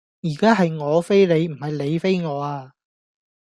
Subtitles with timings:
[0.23, 2.73] 而家係我飛你,唔係你飛我呀